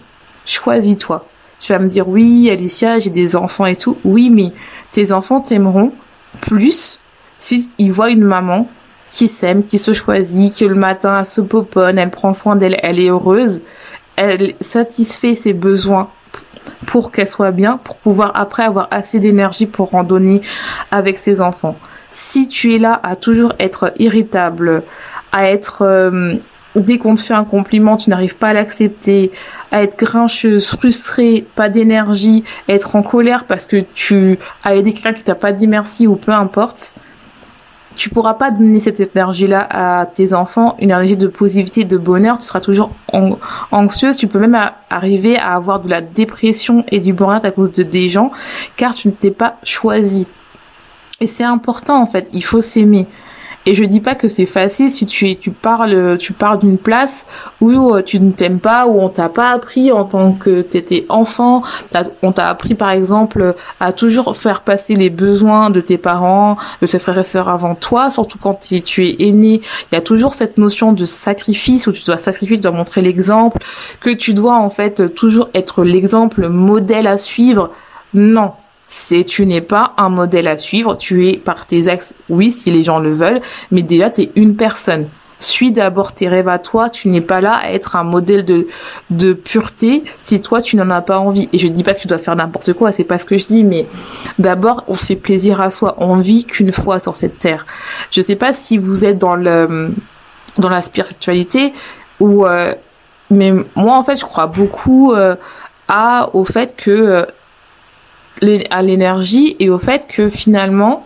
choisis-toi. 0.44 1.28
Tu 1.60 1.72
vas 1.72 1.78
me 1.78 1.88
dire, 1.88 2.10
oui, 2.10 2.50
Alicia, 2.50 2.98
j'ai 2.98 3.12
des 3.12 3.36
enfants 3.36 3.68
et 3.68 3.76
tout. 3.76 3.96
Oui, 4.04 4.32
mais 4.32 4.54
tes 4.92 5.12
enfants 5.12 5.40
t'aimeront 5.40 5.92
plus 6.42 7.00
s'ils 7.38 7.92
voient 7.92 8.10
une 8.10 8.24
maman 8.24 8.68
qui 9.12 9.28
s'aime, 9.28 9.64
qui 9.64 9.78
se 9.78 9.94
choisit, 9.94 10.52
qui 10.52 10.66
le 10.66 10.74
matin 10.74 11.20
elle 11.20 11.28
se 11.28 11.42
poponne, 11.42 12.00
elle 12.00 12.10
prend 12.10 12.34
soin 12.34 12.56
d'elle, 12.56 12.80
elle 12.82 13.00
est 13.00 13.10
heureuse, 13.10 13.62
elle 14.16 14.56
satisfait 14.62 15.36
ses 15.36 15.54
besoins 15.54 16.10
pour 16.86 17.12
qu'elle 17.12 17.28
soit 17.28 17.52
bien, 17.52 17.78
pour 17.78 17.98
pouvoir 17.98 18.32
après 18.36 18.64
avoir 18.64 18.88
assez 18.92 19.20
d'énergie 19.20 19.66
pour 19.66 19.96
en 19.96 20.04
donner 20.04 20.42
avec 20.92 21.18
ses 21.18 21.42
enfants. 21.42 21.78
Si 22.10 22.48
tu 22.48 22.76
es 22.76 22.78
là 22.78 23.00
à 23.04 23.16
toujours 23.16 23.54
être 23.60 23.94
irritable, 23.98 24.84
à 25.32 25.50
être 25.50 25.82
euh, 25.82 26.36
dès 26.76 26.98
qu'on 26.98 27.16
te 27.16 27.22
fait 27.22 27.34
un 27.34 27.46
compliment, 27.46 27.98
tu 27.98 28.10
n'arrives 28.10 28.38
pas 28.38 28.50
à 28.50 28.54
l'accepter, 28.54 29.32
à 29.72 29.84
être 29.84 29.98
grincheuse, 29.98 30.68
frustrée, 30.68 31.46
pas 31.56 31.70
d'énergie, 31.70 32.44
être 32.70 32.96
en 32.96 33.04
colère 33.04 33.46
parce 33.46 33.66
que 33.66 33.84
tu 33.96 34.38
as 34.64 34.76
aidé 34.76 34.94
quelqu'un 34.94 35.14
qui 35.14 35.24
t'a 35.24 35.36
pas 35.36 35.52
dit 35.52 35.68
merci 35.68 36.08
ou 36.08 36.16
peu 36.16 36.32
importe, 36.32 36.94
tu 37.96 38.10
pourras 38.10 38.34
pas 38.34 38.52
donner 38.52 38.80
cette 38.80 39.00
énergie-là 39.00 39.68
à 39.70 40.06
tes 40.06 40.34
enfants, 40.34 40.76
une 40.80 40.86
énergie 40.86 41.18
de 41.18 41.28
positivité, 41.28 41.84
de 41.86 41.98
bonheur. 41.98 42.38
Tu 42.38 42.46
seras 42.46 42.62
toujours 42.62 42.92
anxieuse. 43.72 44.18
Tu 44.18 44.28
peux 44.28 44.40
même 44.40 44.58
arriver 44.90 45.38
à 45.38 45.54
avoir 45.54 45.80
de 45.80 45.90
la 45.90 46.02
dépression 46.02 46.86
et 46.92 47.00
du 47.00 47.14
burn-out 47.14 47.46
à 47.46 47.52
cause 47.52 47.72
de 47.72 47.84
des 47.84 48.10
gens, 48.10 48.32
car 48.76 48.94
tu 48.96 49.08
ne 49.08 49.14
t'es 49.14 49.32
pas 49.32 49.58
choisi. 49.64 50.28
Et 51.22 51.28
c'est 51.28 51.44
important 51.44 52.02
en 52.02 52.06
fait. 52.06 52.30
Il 52.34 52.44
faut 52.44 52.62
s'aimer. 52.62 53.08
Et 53.66 53.76
je 53.76 53.84
dis 53.86 54.02
pas 54.02 54.16
que 54.16 54.28
c'est 54.28 54.46
facile 54.46 54.92
si 54.92 55.06
tu 55.06 55.36
tu 55.38 55.52
parles 55.52 56.18
tu 56.18 56.34
parles 56.34 56.60
d'une 56.60 56.78
place 56.78 57.26
où 57.62 57.96
euh, 57.96 58.02
tu 58.02 58.20
ne 58.20 58.32
t'aimes 58.32 58.60
pas 58.60 58.88
où 58.88 59.00
on 59.00 59.10
t'a 59.10 59.30
pas 59.30 59.52
appris 59.52 59.92
en 59.92 60.04
tant 60.04 60.34
que 60.34 60.62
t'étais 60.62 61.06
enfant, 61.10 61.64
on 62.22 62.32
t'a 62.32 62.50
appris 62.50 62.76
par 62.76 62.92
exemple 62.92 63.56
à 63.80 63.94
toujours 63.94 64.36
faire 64.36 64.62
passer 64.62 64.96
les 64.96 65.10
besoins 65.10 65.70
de 65.70 65.80
tes 65.80 65.98
parents, 65.98 66.58
de 66.82 66.88
tes 66.88 67.00
frères 67.00 67.20
et 67.20 67.24
sœurs 67.24 67.50
avant 67.50 67.76
toi, 67.76 68.10
surtout 68.12 68.38
quand 68.38 68.60
tu 68.60 68.76
es 68.76 69.16
aîné, 69.20 69.62
il 69.92 69.96
y 69.96 69.98
a 69.98 70.02
toujours 70.02 70.34
cette 70.34 70.58
notion 70.58 70.92
de 70.94 71.06
sacrifice 71.06 71.88
où 71.88 71.92
tu 71.92 72.04
dois 72.04 72.18
sacrifier, 72.18 72.58
tu 72.58 72.64
dois 72.64 72.72
montrer 72.72 73.02
l'exemple, 73.02 73.60
que 74.02 74.10
tu 74.10 74.34
dois 74.34 74.56
en 74.56 74.70
fait 74.70 75.14
toujours 75.16 75.50
être 75.54 75.84
l'exemple 75.84 76.50
modèle 76.50 77.08
à 77.08 77.18
suivre. 77.18 77.72
Non, 78.14 78.52
c'est 78.94 79.24
tu 79.24 79.48
n'es 79.48 79.62
pas 79.62 79.94
un 79.98 80.10
modèle 80.10 80.48
à 80.48 80.56
suivre, 80.56 80.96
tu 80.96 81.28
es 81.28 81.38
par 81.38 81.66
tes 81.66 81.88
axes, 81.88 82.14
oui, 82.30 82.52
si 82.52 82.70
les 82.70 82.84
gens 82.84 83.00
le 83.00 83.10
veulent, 83.10 83.42
mais 83.72 83.82
déjà 83.82 84.12
tu 84.12 84.22
es 84.22 84.32
une 84.36 84.56
personne. 84.56 85.10
Suis 85.40 85.72
d'abord 85.72 86.14
tes 86.14 86.28
rêves 86.28 86.48
à 86.48 86.60
toi, 86.60 86.92
tu 86.92 87.08
n'es 87.10 87.20
pas 87.20 87.42
là 87.42 87.56
à 87.56 87.72
être 87.72 87.96
un 87.96 88.04
modèle 88.04 88.46
de, 88.46 88.68
de 89.10 89.34
pureté 89.34 90.04
si 90.20 90.40
toi 90.42 90.62
tu 90.62 90.76
n'en 90.76 90.92
as 90.92 91.02
pas 91.02 91.18
envie. 91.18 91.50
Et 91.54 91.58
je 91.58 91.68
dis 91.68 91.84
pas 91.84 91.96
que 91.96 92.02
tu 92.02 92.08
dois 92.08 92.20
faire 92.20 92.36
n'importe 92.36 92.74
quoi, 92.74 92.92
c'est 92.92 93.04
pas 93.04 93.18
ce 93.18 93.26
que 93.26 93.36
je 93.36 93.48
dis, 93.48 93.64
mais 93.64 93.88
d'abord 94.38 94.84
on 94.88 94.94
se 94.94 95.08
fait 95.08 95.16
plaisir 95.16 95.60
à 95.60 95.72
soi, 95.72 95.96
on 95.98 96.18
vit 96.18 96.46
qu'une 96.46 96.72
fois 96.72 97.00
sur 97.00 97.16
cette 97.16 97.40
terre. 97.40 97.66
Je 98.12 98.22
sais 98.22 98.36
pas 98.36 98.54
si 98.54 98.78
vous 98.78 99.06
êtes 99.06 99.18
dans 99.18 99.36
le 99.36 99.92
dans 100.60 100.70
la 100.70 100.84
spiritualité 100.84 101.74
ou 102.20 102.46
euh, 102.46 102.72
mais 103.32 103.52
moi 103.76 103.98
en 103.98 104.04
fait 104.04 104.18
je 104.18 104.26
crois 104.26 104.46
beaucoup 104.46 105.14
euh, 105.14 105.36
à 105.88 106.30
au 106.34 106.46
fait 106.46 106.76
que 106.76 106.92
euh, 106.92 107.26
à 108.70 108.82
l'énergie 108.82 109.56
et 109.60 109.70
au 109.70 109.80
fait 109.80 110.08
que 110.08 110.30
finalement, 110.30 111.04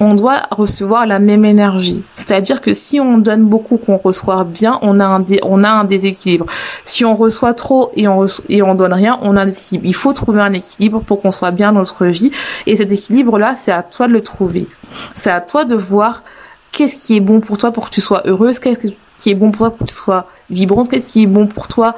on 0.00 0.14
doit 0.14 0.42
recevoir 0.50 1.06
la 1.06 1.18
même 1.18 1.44
énergie. 1.44 2.02
C'est-à-dire 2.14 2.60
que 2.60 2.72
si 2.72 3.00
on 3.00 3.18
donne 3.18 3.44
beaucoup, 3.44 3.78
qu'on 3.78 3.96
reçoit 3.96 4.44
bien, 4.44 4.78
on 4.82 5.00
a 5.00 5.04
un, 5.04 5.24
on 5.42 5.64
a 5.64 5.70
un 5.70 5.84
déséquilibre. 5.84 6.46
Si 6.84 7.04
on 7.04 7.14
reçoit 7.14 7.54
trop 7.54 7.90
et 7.96 8.06
on, 8.06 8.26
et 8.48 8.62
on 8.62 8.74
donne 8.74 8.92
rien, 8.92 9.18
on 9.22 9.36
a 9.36 9.42
un 9.42 9.46
déséquilibre. 9.46 9.86
Il 9.86 9.94
faut 9.94 10.12
trouver 10.12 10.40
un 10.40 10.52
équilibre 10.52 11.00
pour 11.00 11.20
qu'on 11.20 11.30
soit 11.30 11.50
bien 11.50 11.72
dans 11.72 11.80
notre 11.80 12.06
vie. 12.06 12.30
Et 12.66 12.76
cet 12.76 12.92
équilibre-là, 12.92 13.56
c'est 13.56 13.72
à 13.72 13.82
toi 13.82 14.06
de 14.06 14.12
le 14.12 14.22
trouver. 14.22 14.68
C'est 15.14 15.30
à 15.30 15.40
toi 15.40 15.64
de 15.64 15.74
voir 15.74 16.22
qu'est-ce 16.70 17.06
qui 17.06 17.16
est 17.16 17.20
bon 17.20 17.40
pour 17.40 17.58
toi 17.58 17.72
pour 17.72 17.86
que 17.86 17.94
tu 17.94 18.00
sois 18.00 18.22
heureuse, 18.24 18.60
qu'est-ce 18.60 18.88
qui 19.16 19.30
est 19.30 19.34
bon 19.34 19.50
pour 19.50 19.66
toi 19.66 19.70
pour 19.70 19.86
que 19.86 19.92
tu 19.92 19.96
sois 19.96 20.26
vibrante, 20.48 20.88
qu'est-ce 20.88 21.10
qui 21.10 21.24
est 21.24 21.26
bon 21.26 21.46
pour 21.46 21.66
toi 21.66 21.94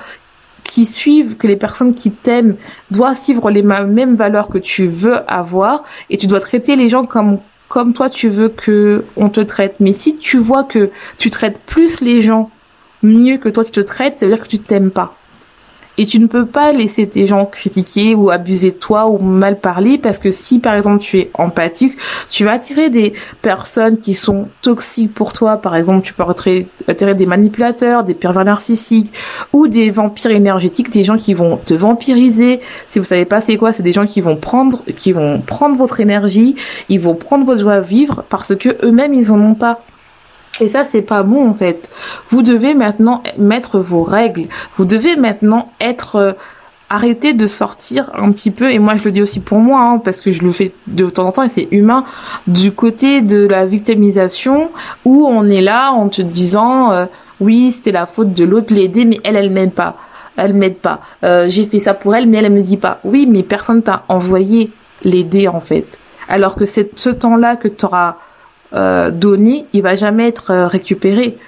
qui 0.71 0.85
suivent, 0.87 1.37
que 1.37 1.49
les 1.49 1.57
personnes 1.57 1.95
qui 1.95 2.13
t'aiment 2.13 2.55
doivent 2.93 3.21
suivre 3.21 3.51
les 3.51 3.63
mêmes 3.63 4.15
valeurs 4.15 4.49
que 4.49 4.59
tu 4.59 4.87
veux 4.87 5.19
avoir 5.31 5.83
et 6.11 6.17
tu 6.17 6.29
dois 6.29 6.39
traiter 6.39 6.77
les 6.77 6.89
gens 6.89 7.05
comme 7.05 7.41
comme 7.69 7.93
toi 7.93 8.09
tu 8.09 8.29
veux 8.29 8.49
que 8.49 9.05
on 9.17 9.31
te 9.31 9.41
traite. 9.41 9.77
Mais 9.81 9.93
si 9.93 10.17
tu 10.17 10.39
vois 10.39 10.65
que 10.65 10.91
tu 11.19 11.31
traites 11.31 11.59
plus 11.59 12.01
les 12.01 12.21
gens 12.21 12.51
mieux 13.03 13.37
que 13.39 13.49
toi 13.49 13.65
tu 13.65 13.73
te 13.73 13.81
traites, 13.81 14.21
ça 14.21 14.27
veut 14.27 14.33
dire 14.33 14.43
que 14.43 14.49
tu 14.49 14.61
t'aimes 14.61 14.93
pas. 14.93 15.17
Et 16.01 16.07
tu 16.07 16.19
ne 16.19 16.29
peux 16.29 16.47
pas 16.47 16.73
laisser 16.73 17.07
tes 17.07 17.27
gens 17.27 17.45
critiquer 17.45 18.15
ou 18.15 18.31
abuser 18.31 18.71
de 18.71 18.77
toi 18.77 19.11
ou 19.11 19.19
mal 19.19 19.61
parler 19.61 19.99
parce 19.99 20.19
que 20.19 20.31
si 20.31 20.59
par 20.59 20.75
exemple 20.75 21.01
tu 21.01 21.19
es 21.19 21.31
empathique, 21.35 21.93
tu 22.31 22.47
vas 22.47 22.53
attirer 22.53 22.89
des 22.89 23.13
personnes 23.43 23.99
qui 23.99 24.15
sont 24.15 24.49
toxiques 24.63 25.13
pour 25.13 25.35
toi. 25.35 25.59
Par 25.59 25.77
exemple, 25.77 26.01
tu 26.01 26.15
peux 26.15 26.23
attirer 26.89 27.15
des 27.15 27.27
manipulateurs, 27.27 28.03
des 28.03 28.15
pervers 28.15 28.47
narcissiques 28.47 29.13
ou 29.53 29.69
des 29.69 29.91
vampires 29.91 30.31
énergétiques, 30.31 30.89
des 30.89 31.05
gens 31.05 31.19
qui 31.19 31.35
vont 31.35 31.59
te 31.59 31.75
vampiriser. 31.75 32.61
Si 32.89 32.99
vous 32.99 33.05
savez 33.05 33.27
pas 33.27 33.43
c'est 33.43 33.59
quoi, 33.59 33.71
c'est 33.71 33.83
des 33.83 33.93
gens 33.93 34.07
qui 34.07 34.23
vont 34.23 34.37
prendre, 34.37 34.83
qui 34.97 35.13
vont 35.13 35.43
prendre 35.43 35.77
votre 35.77 36.01
énergie, 36.01 36.55
ils 36.89 36.99
vont 36.99 37.15
prendre 37.15 37.45
votre 37.45 37.61
joie 37.61 37.75
à 37.75 37.81
vivre 37.83 38.25
parce 38.31 38.57
que 38.57 38.71
eux-mêmes 38.87 39.13
ils 39.13 39.31
en 39.33 39.39
ont 39.39 39.55
pas. 39.55 39.83
Et 40.61 40.69
ça, 40.69 40.85
c'est 40.85 41.03
pas 41.03 41.23
bon 41.23 41.49
en 41.49 41.55
fait. 41.55 41.89
Vous 42.29 42.43
devez 42.43 42.75
maintenant 42.75 43.23
mettre 43.39 43.79
vos 43.79 44.03
règles. 44.03 44.49
Vous 44.77 44.85
devez 44.85 45.17
maintenant 45.17 45.73
être 45.81 46.17
euh, 46.17 46.33
arrêter 46.91 47.33
de 47.33 47.47
sortir 47.47 48.11
un 48.15 48.31
petit 48.31 48.51
peu. 48.51 48.71
Et 48.71 48.79
moi, 48.79 48.95
je 48.97 49.05
le 49.05 49.13
dis 49.13 49.23
aussi 49.23 49.41
pour 49.41 49.61
moi, 49.61 49.81
hein, 49.81 49.99
parce 49.99 50.21
que 50.21 50.31
je 50.31 50.43
le 50.43 50.51
fais 50.51 50.73
de 50.87 51.09
temps 51.09 51.29
en 51.29 51.33
temps 51.33 51.45
et 51.45 51.49
c'est 51.49 51.69
humain. 51.71 52.05
Du 52.47 52.73
côté 52.73 53.23
de 53.23 53.47
la 53.47 53.65
victimisation, 53.65 54.71
où 55.05 55.27
on 55.27 55.49
est 55.49 55.63
là 55.63 55.93
en 55.93 56.09
te 56.09 56.21
disant, 56.21 56.93
euh, 56.93 57.07
oui, 57.41 57.71
c'est 57.73 57.93
la 57.93 58.07
faute 58.07 58.33
de 58.33 58.45
l'autre 58.45 58.75
l'aider, 58.75 59.05
mais 59.05 59.19
elle, 59.25 59.37
elle 59.37 59.51
m'aide 59.51 59.73
pas. 59.73 59.97
Elle 60.37 60.53
m'aide 60.53 60.79
pas. 60.79 61.01
Euh, 61.25 61.47
J'ai 61.49 61.65
fait 61.65 61.79
ça 61.81 61.95
pour 61.95 62.15
elle, 62.15 62.27
mais 62.27 62.39
elle, 62.39 62.47
elle 62.47 62.53
me 62.53 62.61
dit 62.61 62.77
pas. 62.77 62.99
Oui, 63.05 63.27
mais 63.27 63.43
personne 63.43 63.83
t'a 63.83 64.05
envoyé 64.09 64.73
l'aider 65.05 65.49
en 65.49 65.61
fait. 65.61 65.99
Alors 66.29 66.55
que 66.57 66.67
c'est 66.67 66.99
ce 66.99 67.11
temps-là 67.11 67.57
que 67.57 67.69
tu 67.69 67.85
auras 67.85 68.17
euh, 68.73 69.11
donné, 69.11 69.67
il 69.73 69.83
va 69.83 69.95
jamais 69.95 70.29
être 70.29 70.51
euh, 70.51 70.67
récupéré. 70.67 71.39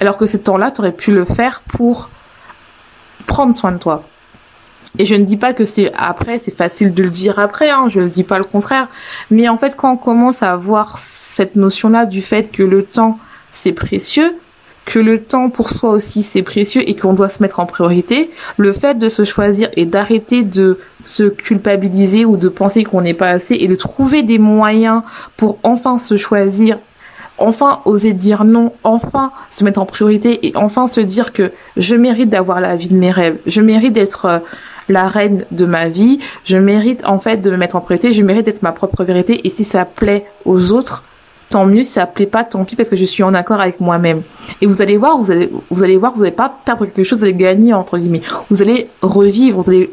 Alors 0.00 0.16
que 0.16 0.26
ce 0.26 0.36
temps-là, 0.36 0.70
tu 0.70 0.80
aurais 0.80 0.92
pu 0.92 1.12
le 1.12 1.24
faire 1.24 1.62
pour 1.62 2.10
prendre 3.26 3.54
soin 3.54 3.72
de 3.72 3.78
toi. 3.78 4.04
Et 4.98 5.04
je 5.04 5.14
ne 5.14 5.24
dis 5.24 5.36
pas 5.36 5.52
que 5.52 5.64
c'est 5.64 5.92
après, 5.96 6.38
c'est 6.38 6.54
facile 6.54 6.94
de 6.94 7.02
le 7.02 7.10
dire 7.10 7.38
après, 7.38 7.70
hein, 7.70 7.88
je 7.88 8.00
ne 8.00 8.08
dis 8.08 8.24
pas 8.24 8.38
le 8.38 8.44
contraire. 8.44 8.88
Mais 9.30 9.48
en 9.48 9.56
fait, 9.56 9.76
quand 9.76 9.92
on 9.92 9.96
commence 9.96 10.42
à 10.42 10.52
avoir 10.52 10.96
cette 10.98 11.56
notion-là 11.56 12.06
du 12.06 12.22
fait 12.22 12.50
que 12.50 12.62
le 12.62 12.82
temps, 12.82 13.18
c'est 13.50 13.72
précieux, 13.72 14.36
que 14.88 14.98
le 14.98 15.18
temps 15.18 15.50
pour 15.50 15.68
soi 15.68 15.90
aussi 15.90 16.22
c'est 16.22 16.42
précieux 16.42 16.82
et 16.88 16.96
qu'on 16.96 17.12
doit 17.12 17.28
se 17.28 17.42
mettre 17.42 17.60
en 17.60 17.66
priorité, 17.66 18.30
le 18.56 18.72
fait 18.72 18.98
de 18.98 19.10
se 19.10 19.22
choisir 19.22 19.68
et 19.76 19.84
d'arrêter 19.84 20.44
de 20.44 20.78
se 21.04 21.24
culpabiliser 21.24 22.24
ou 22.24 22.38
de 22.38 22.48
penser 22.48 22.84
qu'on 22.84 23.02
n'est 23.02 23.12
pas 23.12 23.28
assez 23.28 23.54
et 23.54 23.68
de 23.68 23.74
trouver 23.74 24.22
des 24.22 24.38
moyens 24.38 25.02
pour 25.36 25.58
enfin 25.62 25.98
se 25.98 26.16
choisir 26.16 26.78
enfin 27.36 27.82
oser 27.84 28.14
dire 28.14 28.44
non, 28.44 28.72
enfin 28.82 29.30
se 29.50 29.62
mettre 29.62 29.78
en 29.78 29.86
priorité 29.86 30.48
et 30.48 30.56
enfin 30.56 30.86
se 30.86 31.02
dire 31.02 31.34
que 31.34 31.52
je 31.76 31.94
mérite 31.94 32.30
d'avoir 32.30 32.60
la 32.60 32.74
vie 32.74 32.88
de 32.88 32.96
mes 32.96 33.10
rêves, 33.10 33.36
je 33.46 33.60
mérite 33.60 33.92
d'être 33.92 34.24
euh, 34.24 34.38
la 34.88 35.06
reine 35.06 35.44
de 35.50 35.66
ma 35.66 35.88
vie, 35.88 36.18
je 36.44 36.56
mérite 36.56 37.04
en 37.04 37.18
fait 37.18 37.36
de 37.36 37.50
me 37.50 37.58
mettre 37.58 37.76
en 37.76 37.82
priorité, 37.82 38.12
je 38.12 38.22
mérite 38.22 38.46
d'être 38.46 38.62
ma 38.62 38.72
propre 38.72 39.04
vérité 39.04 39.46
et 39.46 39.50
si 39.50 39.64
ça 39.64 39.84
plaît 39.84 40.24
aux 40.46 40.72
autres, 40.72 41.04
tant 41.50 41.66
mieux, 41.66 41.82
si 41.82 41.92
ça 41.92 42.06
plaît 42.06 42.26
pas, 42.26 42.44
tant 42.44 42.64
pis 42.64 42.76
parce 42.76 42.88
que 42.88 42.96
je 42.96 43.04
suis 43.04 43.22
en 43.22 43.34
accord 43.34 43.60
avec 43.60 43.80
moi-même. 43.80 44.22
Et 44.60 44.66
vous 44.66 44.82
allez 44.82 44.96
voir, 44.96 45.18
vous 45.18 45.30
allez, 45.30 45.50
vous 45.70 45.82
allez 45.82 45.96
voir, 45.96 46.12
vous 46.12 46.22
n'allez 46.22 46.34
pas 46.34 46.52
perdre 46.64 46.84
quelque 46.84 47.04
chose, 47.04 47.20
vous 47.20 47.24
allez 47.24 47.34
gagner 47.34 47.72
entre 47.74 47.98
guillemets. 47.98 48.22
Vous 48.50 48.62
allez 48.62 48.90
revivre, 49.02 49.60
vous 49.60 49.70
allez 49.70 49.92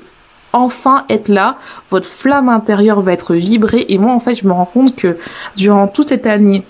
enfin 0.53 1.05
être 1.09 1.27
là, 1.27 1.57
votre 1.89 2.07
flamme 2.07 2.47
intérieure 2.47 3.01
va 3.01 3.12
être 3.12 3.35
vibrée 3.35 3.85
et 3.89 3.97
moi 3.97 4.13
en 4.13 4.21
fait 4.21 4.33
je 4.33 4.47
me 4.47 4.53
rends 4.53 4.65
compte 4.65 4.95
que 4.95 5.17
durant 5.57 5.89
toute 5.89 6.09
cette 6.09 6.25
année 6.27 6.63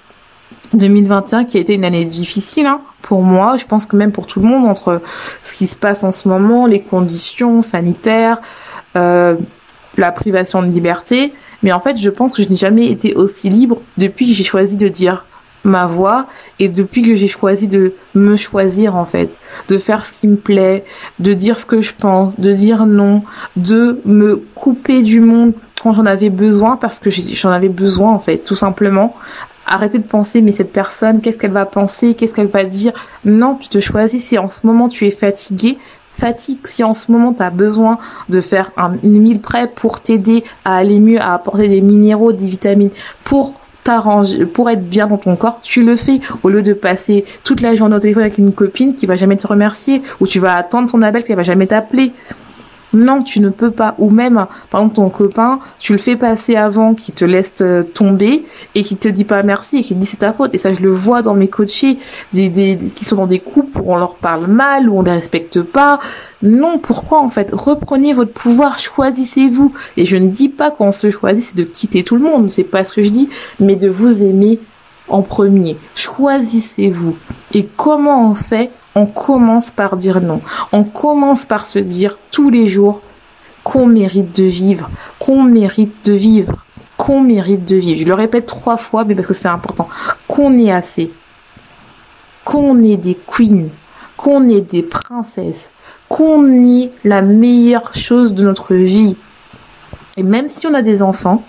2021 0.74 1.46
qui 1.46 1.58
a 1.58 1.60
été 1.60 1.76
une 1.76 1.86
année 1.86 2.04
difficile 2.06 2.66
hein, 2.66 2.82
pour 3.06 3.22
moi, 3.22 3.56
je 3.58 3.66
pense 3.66 3.86
que 3.86 3.96
même 3.96 4.12
pour 4.12 4.26
tout 4.26 4.40
le 4.40 4.48
monde, 4.48 4.66
entre 4.66 5.02
ce 5.44 5.58
qui 5.60 5.68
se 5.68 5.76
passe 5.76 6.04
en 6.04 6.12
ce 6.12 6.28
moment, 6.28 6.66
les 6.66 6.82
conditions 6.82 7.62
sanitaires, 7.62 8.42
euh, 8.96 9.36
la 9.96 10.12
privation 10.12 10.64
de 10.64 10.68
liberté. 10.68 11.32
Mais 11.64 11.72
en 11.72 11.80
fait, 11.80 11.98
je 11.98 12.10
pense 12.10 12.34
que 12.34 12.44
je 12.44 12.50
n'ai 12.50 12.56
jamais 12.56 12.88
été 12.88 13.14
aussi 13.16 13.50
libre 13.50 13.82
depuis 13.98 14.28
que 14.28 14.34
j'ai 14.34 14.44
choisi 14.44 14.78
de 14.78 14.88
dire 14.88 15.26
ma 15.64 15.88
voix 15.88 16.28
et 16.60 16.70
depuis 16.70 17.02
que 17.02 17.16
j'ai 17.16 17.28
choisi 17.28 17.68
de 17.68 17.94
me 18.14 18.36
choisir 18.36 18.96
en 18.96 19.06
fait, 19.06 19.32
de 19.68 19.78
faire 19.78 20.06
ce 20.06 20.14
qui 20.14 20.28
me 20.28 20.36
plaît, 20.36 20.86
de 21.20 21.34
dire 21.34 21.60
ce 21.60 21.66
que 21.66 21.82
je 21.82 21.94
pense, 21.98 22.40
de 22.40 22.52
dire 22.52 22.86
non, 22.86 23.24
de 23.56 24.00
me 24.06 24.44
couper 24.54 25.02
du 25.02 25.20
monde 25.20 25.54
quand 25.82 25.92
j'en 25.92 26.06
avais 26.06 26.30
besoin 26.30 26.78
parce 26.78 27.00
que 27.00 27.10
j'en 27.10 27.50
avais 27.50 27.70
besoin 27.70 28.12
en 28.12 28.20
fait, 28.20 28.38
tout 28.38 28.56
simplement, 28.56 29.16
Arrêtez 29.68 29.98
de 29.98 30.04
penser, 30.04 30.42
mais 30.42 30.52
cette 30.52 30.72
personne, 30.72 31.22
qu'est-ce 31.22 31.40
qu'elle 31.40 31.52
va 31.52 31.66
penser, 31.66 32.14
qu'est-ce 32.14 32.36
qu'elle 32.36 32.48
va 32.48 32.66
dire? 32.66 32.92
Non, 33.26 33.56
tu 33.56 33.68
te 33.68 33.80
choisis 33.80 34.24
si 34.24 34.38
en 34.38 34.48
ce 34.48 34.66
moment 34.66 34.90
tu 34.90 35.08
es 35.08 35.12
fatigué, 35.12 35.80
fatigue. 36.16 36.60
Si 36.64 36.84
en 36.84 36.94
ce 36.94 37.12
moment 37.12 37.34
tu 37.34 37.44
besoin 37.52 37.98
de 38.30 38.42
faire 38.42 38.72
un, 38.78 38.94
une 39.04 39.22
meal 39.22 39.42
prep 39.42 39.76
pour 39.76 40.02
t'aider 40.02 40.44
à 40.64 40.78
aller 40.78 41.00
mieux, 41.00 41.20
à 41.20 41.34
apporter 41.34 41.68
des 41.68 41.82
minéraux, 41.82 42.34
des 42.34 42.48
vitamines, 42.48 42.92
pour 43.24 43.54
t'arranger, 43.84 44.46
pour 44.46 44.70
être 44.70 44.88
bien 44.88 45.08
dans 45.08 45.18
ton 45.18 45.36
corps, 45.36 45.62
tu 45.62 45.84
le 45.84 45.96
fais 45.96 46.20
au 46.44 46.50
lieu 46.50 46.64
de 46.64 46.74
passer 46.74 47.24
toute 47.44 47.62
la 47.62 47.76
journée 47.76 47.96
au 47.96 48.00
téléphone 48.00 48.24
avec 48.24 48.38
une 48.38 48.52
copine 48.52 48.96
qui 48.96 49.06
va 49.06 49.16
jamais 49.16 49.38
te 49.38 49.46
remercier 49.46 50.02
ou 50.20 50.28
tu 50.28 50.40
vas 50.40 50.56
attendre 50.56 50.90
ton 50.90 51.02
appel 51.02 51.24
qui 51.24 51.34
va 51.34 51.44
jamais 51.44 51.68
t'appeler. 51.68 52.12
Non, 52.96 53.22
tu 53.22 53.42
ne 53.42 53.50
peux 53.50 53.72
pas. 53.72 53.94
Ou 53.98 54.10
même, 54.10 54.46
par 54.70 54.82
exemple, 54.82 54.96
ton 54.96 55.10
copain, 55.10 55.60
tu 55.78 55.92
le 55.92 55.98
fais 55.98 56.16
passer 56.16 56.56
avant, 56.56 56.94
qui 56.94 57.12
te 57.12 57.26
laisse 57.26 57.54
euh, 57.62 57.84
tomber 57.84 58.46
et 58.74 58.84
qui 58.84 58.96
te 58.96 59.10
dit 59.10 59.26
pas 59.26 59.44
merci 59.44 59.78
et 59.78 59.84
qui 59.84 59.94
te 59.96 60.00
dit 60.00 60.06
c'est 60.06 60.18
ta 60.18 60.32
faute. 60.32 60.54
Et 60.54 60.58
ça, 60.58 60.74
je 60.74 60.82
le 60.82 60.92
vois 60.92 61.22
dans 61.22 61.34
mes 61.34 61.50
coachés, 61.50 61.98
des, 62.34 62.78
qui 62.96 63.04
sont 63.04 63.18
dans 63.18 63.28
des 63.28 63.40
couples 63.40 63.82
où 63.82 63.92
on 63.94 63.98
leur 63.98 64.16
parle 64.16 64.48
mal, 64.48 64.90
où 64.90 64.98
on 64.98 65.02
les 65.02 65.12
respecte 65.12 65.62
pas. 65.62 66.00
Non, 66.42 66.80
pourquoi 66.80 67.20
en 67.20 67.30
fait? 67.30 67.52
Reprenez 67.52 68.14
votre 68.14 68.32
pouvoir, 68.32 68.80
choisissez-vous. 68.80 69.74
Et 69.98 70.06
je 70.06 70.16
ne 70.16 70.30
dis 70.30 70.50
pas 70.50 70.72
qu'on 70.72 70.94
se 70.94 71.10
choisit, 71.10 71.44
c'est 71.44 71.58
de 71.58 71.64
quitter 71.64 72.04
tout 72.04 72.16
le 72.16 72.22
monde. 72.22 72.50
C'est 72.50 72.64
pas 72.64 72.86
ce 72.86 72.94
que 72.94 73.04
je 73.04 73.10
dis, 73.10 73.28
mais 73.60 73.76
de 73.76 73.90
vous 73.90 74.24
aimer 74.24 74.60
en 75.10 75.22
premier. 75.22 75.78
Choisissez-vous. 75.96 77.16
Et 77.54 77.68
comment 77.76 78.30
on 78.30 78.36
fait 78.36 78.72
on 78.96 79.06
commence 79.06 79.72
par 79.72 79.98
dire 79.98 80.22
non. 80.22 80.42
On 80.72 80.84
commence 80.86 81.46
par 81.46 81.66
se 81.66 81.80
dire 81.80 82.18
tous 82.32 82.50
les 82.50 82.68
jours 82.68 83.02
qu'on 83.64 83.88
mérite 83.88 84.36
de 84.36 84.44
vivre, 84.46 84.90
qu'on 85.20 85.44
mérite 85.44 86.06
de 86.06 86.14
vivre, 86.14 86.66
qu'on 86.98 87.22
mérite 87.22 87.66
de 87.66 87.76
vivre. 87.76 88.00
Je 88.00 88.08
le 88.08 88.14
répète 88.14 88.46
trois 88.46 88.78
fois, 88.78 89.04
mais 89.04 89.16
parce 89.16 89.28
que 89.28 89.34
c'est 89.34 89.50
important. 89.50 89.90
Qu'on 90.28 90.58
est 90.58 90.72
assez, 90.72 91.14
qu'on 92.46 92.82
est 92.84 92.98
des 92.98 93.16
queens, 93.16 93.68
qu'on 94.16 94.48
est 94.48 94.62
des 94.62 94.84
princesses, 94.84 95.72
qu'on 96.08 96.64
est 96.64 96.92
la 97.04 97.22
meilleure 97.22 97.94
chose 97.96 98.34
de 98.34 98.44
notre 98.44 98.76
vie. 98.76 99.18
Et 100.16 100.24
même 100.24 100.48
si 100.48 100.68
on 100.68 100.74
a 100.74 100.82
des 100.82 101.02
enfants, 101.02 101.44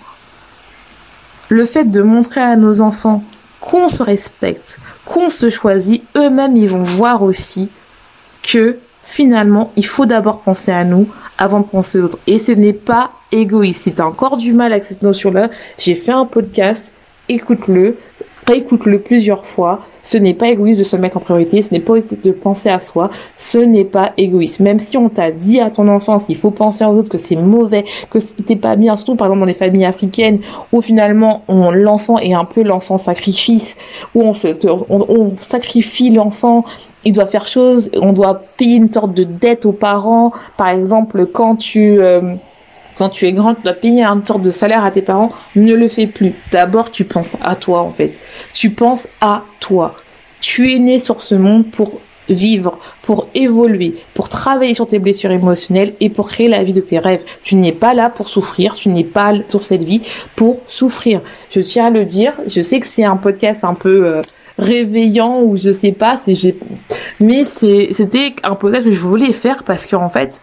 le 1.49 1.63
fait 1.63 1.85
de 1.85 2.01
montrer 2.01 2.41
à 2.41 2.57
nos 2.57 2.81
enfants 2.81 3.23
qu'on 3.59 3.87
se 3.87 4.03
respecte, 4.03 4.79
qu'on 5.05 5.29
se 5.29 5.49
choisit, 5.49 6.03
eux-mêmes 6.15 6.55
ils 6.55 6.69
vont 6.69 6.83
voir 6.83 7.23
aussi 7.23 7.69
que 8.43 8.77
finalement 9.01 9.71
il 9.75 9.85
faut 9.85 10.05
d'abord 10.05 10.41
penser 10.41 10.71
à 10.71 10.83
nous 10.83 11.07
avant 11.37 11.59
de 11.61 11.65
penser 11.65 11.99
aux 11.99 12.05
autres. 12.05 12.19
Et 12.27 12.39
ce 12.39 12.51
n'est 12.51 12.73
pas 12.73 13.11
égoïste. 13.31 13.83
Si 13.83 13.95
tu 13.95 14.01
encore 14.01 14.37
du 14.37 14.53
mal 14.53 14.71
avec 14.71 14.83
cette 14.83 15.03
notion-là, 15.03 15.49
j'ai 15.77 15.95
fait 15.95 16.11
un 16.11 16.25
podcast, 16.25 16.93
écoute-le, 17.29 17.97
réécoute-le 18.47 18.99
plusieurs 19.01 19.45
fois. 19.45 19.79
Ce 20.01 20.17
n'est 20.17 20.33
pas 20.33 20.47
égoïste 20.47 20.79
de 20.79 20.85
se 20.85 20.95
mettre 20.95 21.17
en 21.17 21.19
priorité, 21.19 21.61
ce 21.61 21.73
n'est 21.73 21.79
pas 21.79 21.97
égoïste 21.97 22.23
de 22.23 22.31
penser 22.31 22.69
à 22.69 22.79
soi, 22.79 23.09
ce 23.35 23.57
n'est 23.57 23.85
pas 23.85 24.13
égoïste. 24.17 24.61
Même 24.61 24.79
si 24.79 24.97
on 24.97 25.09
t'a 25.09 25.31
dit 25.31 25.59
à 25.59 25.69
ton 25.69 25.87
enfance 25.89 26.25
qu'il 26.25 26.37
faut 26.37 26.51
penser 26.51 26.85
aux 26.85 26.93
autres, 26.97 27.09
que 27.09 27.17
c'est 27.17 27.35
mauvais, 27.35 27.83
que 28.09 28.19
c'était 28.19 28.55
pas 28.55 28.75
bien, 28.75 28.95
surtout 28.95 29.15
par 29.15 29.27
exemple 29.27 29.41
dans 29.41 29.45
les 29.45 29.53
familles 29.53 29.85
africaines 29.85 30.39
où 30.71 30.81
finalement 30.81 31.43
l'enfant 31.49 32.17
est 32.19 32.33
un 32.33 32.45
peu 32.45 32.63
l'enfant 32.63 32.97
sacrifice, 32.97 33.75
où 34.15 34.21
on, 34.21 34.33
se, 34.33 34.47
on, 34.89 35.35
sacrifie 35.35 36.09
l'enfant 36.09 36.63
il 37.03 37.13
doit 37.13 37.25
faire 37.25 37.47
chose, 37.47 37.89
on 38.01 38.11
doit 38.11 38.41
payer 38.57 38.75
une 38.75 38.91
sorte 38.91 39.13
de 39.13 39.23
dette 39.23 39.65
aux 39.65 39.71
parents. 39.71 40.31
Par 40.57 40.67
exemple, 40.69 41.25
quand 41.27 41.55
tu 41.55 42.01
euh, 42.01 42.33
quand 42.97 43.09
tu 43.09 43.25
es 43.25 43.33
grand, 43.33 43.55
tu 43.55 43.63
dois 43.63 43.73
payer 43.73 44.03
un 44.03 44.23
sorte 44.25 44.41
de 44.41 44.51
salaire 44.51 44.83
à 44.83 44.91
tes 44.91 45.01
parents, 45.01 45.29
ne 45.55 45.73
le 45.73 45.87
fais 45.87 46.07
plus. 46.07 46.33
D'abord, 46.51 46.91
tu 46.91 47.05
penses 47.05 47.37
à 47.41 47.55
toi, 47.55 47.81
en 47.81 47.91
fait. 47.91 48.13
Tu 48.53 48.71
penses 48.71 49.07
à 49.21 49.43
toi. 49.59 49.95
Tu 50.39 50.73
es 50.73 50.79
né 50.79 50.99
sur 50.99 51.21
ce 51.21 51.35
monde 51.35 51.69
pour 51.69 51.99
vivre, 52.29 52.79
pour 53.01 53.29
évoluer, 53.33 53.95
pour 54.13 54.29
travailler 54.29 54.73
sur 54.73 54.87
tes 54.87 54.99
blessures 54.99 55.31
émotionnelles 55.31 55.93
et 55.99 56.09
pour 56.09 56.27
créer 56.27 56.47
la 56.47 56.63
vie 56.63 56.73
de 56.73 56.81
tes 56.81 56.99
rêves. 56.99 57.23
Tu 57.43 57.55
n'es 57.55 57.71
pas 57.71 57.93
là 57.93 58.09
pour 58.09 58.27
souffrir, 58.27 58.75
tu 58.75 58.89
n'es 58.89 59.03
pas 59.03 59.33
sur 59.47 59.63
cette 59.63 59.83
vie 59.83 60.01
pour 60.35 60.61
souffrir. 60.65 61.21
Je 61.49 61.61
tiens 61.61 61.85
à 61.85 61.89
le 61.89 62.05
dire, 62.05 62.33
je 62.45 62.61
sais 62.61 62.79
que 62.79 62.87
c'est 62.87 63.05
un 63.05 63.17
podcast 63.17 63.63
un 63.63 63.73
peu 63.73 64.05
euh, 64.05 64.21
réveillant 64.57 65.41
ou 65.41 65.57
je 65.57 65.71
sais 65.71 65.91
pas, 65.91 66.19
mais 67.19 67.43
c'était 67.43 68.35
un 68.43 68.55
podcast 68.55 68.85
que 68.85 68.91
je 68.91 68.99
voulais 68.99 69.33
faire 69.33 69.63
parce 69.63 69.85
qu'en 69.85 70.09
fait, 70.09 70.41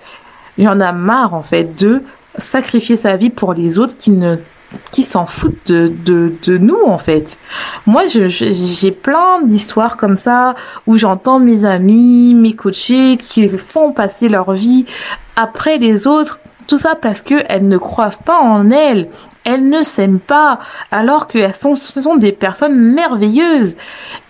il 0.56 0.64
y 0.64 0.68
en 0.68 0.80
a 0.80 0.92
marre 0.92 1.34
en 1.34 1.42
fait 1.42 1.78
de 1.78 2.02
sacrifier 2.36 2.96
sa 2.96 3.16
vie 3.16 3.30
pour 3.30 3.54
les 3.54 3.78
autres 3.78 3.96
qui 3.96 4.10
ne 4.10 4.36
qui 4.90 5.02
s'en 5.02 5.24
foutent 5.24 5.68
de, 5.68 5.86
de, 6.04 6.32
de, 6.42 6.58
nous 6.58 6.82
en 6.86 6.98
fait. 6.98 7.38
Moi 7.86 8.04
j'ai 8.08 8.90
plein 8.90 9.42
d'histoires 9.42 9.96
comme 9.96 10.16
ça 10.16 10.54
où 10.88 10.98
j'entends 10.98 11.38
mes 11.38 11.64
amis, 11.64 12.34
mes 12.34 12.54
coachés 12.54 13.16
qui 13.16 13.46
font 13.48 13.92
passer 13.92 14.28
leur 14.28 14.52
vie 14.52 14.84
après 15.36 15.78
les 15.78 16.06
autres, 16.06 16.40
tout 16.66 16.78
ça 16.78 16.94
parce 16.94 17.22
que 17.22 17.34
elles 17.48 17.66
ne 17.68 17.78
croient 17.78 18.10
pas 18.24 18.38
en 18.38 18.70
elles. 18.70 19.08
Elles 19.44 19.68
ne 19.68 19.82
s'aiment 19.82 20.20
pas, 20.20 20.58
alors 20.90 21.28
que 21.28 21.52
sont, 21.52 21.74
ce 21.74 22.00
sont 22.00 22.16
des 22.16 22.32
personnes 22.32 22.94
merveilleuses. 22.94 23.76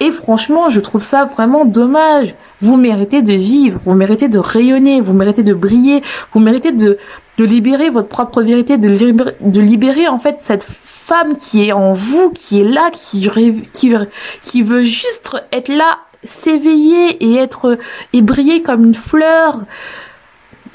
Et 0.01 0.11
franchement, 0.11 0.71
je 0.71 0.81
trouve 0.81 1.03
ça 1.03 1.25
vraiment 1.25 1.65
dommage. 1.65 2.35
Vous 2.61 2.77
méritez 2.77 3.23
de 3.23 3.33
vivre, 3.33 3.81
vous 3.85 3.95
méritez 3.95 4.29
de 4.29 4.39
rayonner, 4.39 5.01
vous 5.01 5.13
méritez 5.13 5.45
de 5.45 5.55
briller, 5.55 6.03
vous 6.33 6.41
méritez 6.41 6.73
de, 6.73 6.99
de 7.39 7.45
libérer 7.45 7.91
votre 7.91 8.09
propre 8.09 8.43
vérité, 8.43 8.77
de 8.77 8.89
libérer, 8.89 9.37
de 9.41 9.61
libérer 9.61 10.09
en 10.09 10.19
fait 10.19 10.39
cette 10.41 10.65
femme 10.65 11.37
qui 11.37 11.69
est 11.69 11.73
en 11.73 11.93
vous, 11.93 12.31
qui 12.31 12.61
est 12.61 12.65
là, 12.65 12.91
qui, 12.93 13.29
qui, 13.73 13.95
qui 14.43 14.63
veut 14.63 14.85
juste 14.85 15.37
être 15.53 15.69
là, 15.69 15.99
s'éveiller 16.23 17.23
et 17.25 17.37
être 17.37 17.79
et 18.13 18.23
briller 18.23 18.63
comme 18.63 18.85
une 18.85 18.95
fleur. 18.95 19.65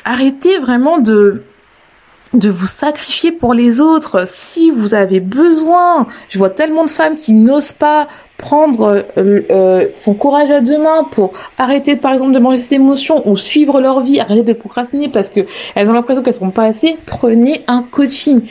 Arrêtez 0.05 0.59
vraiment 0.59 0.99
de 0.99 1.43
de 2.33 2.49
vous 2.49 2.67
sacrifier 2.67 3.31
pour 3.31 3.53
les 3.53 3.81
autres 3.81 4.27
si 4.27 4.71
vous 4.71 4.93
avez 4.93 5.19
besoin. 5.19 6.07
Je 6.29 6.37
vois 6.37 6.49
tellement 6.49 6.85
de 6.85 6.89
femmes 6.89 7.17
qui 7.17 7.33
n'osent 7.33 7.73
pas 7.73 8.07
prendre 8.39 9.03
euh, 9.17 9.41
euh, 9.51 9.87
son 9.93 10.15
courage 10.15 10.49
à 10.49 10.61
deux 10.61 10.77
mains 10.77 11.03
pour 11.11 11.33
arrêter 11.57 11.97
par 11.97 12.13
exemple 12.13 12.31
de 12.31 12.39
manger 12.39 12.57
ses 12.57 12.75
émotions 12.75 13.21
ou 13.29 13.37
suivre 13.37 13.81
leur 13.81 14.01
vie, 14.01 14.19
arrêter 14.19 14.43
de 14.43 14.53
procrastiner 14.53 15.09
parce 15.09 15.29
que 15.29 15.41
elles 15.75 15.89
ont 15.89 15.93
l'impression 15.93 16.23
qu'elles 16.23 16.33
sont 16.33 16.49
pas 16.49 16.63
assez, 16.63 16.97
prenez 17.05 17.61
un 17.67 17.83
coaching 17.83 18.41